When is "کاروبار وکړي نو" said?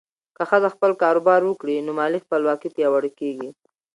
1.03-1.91